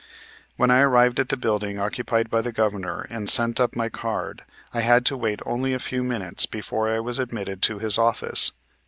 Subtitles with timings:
[0.57, 4.43] When I arrived at the building occupied by the Governor and sent up my card,
[4.73, 8.51] I had to wait only a few minutes before I was admitted to his office.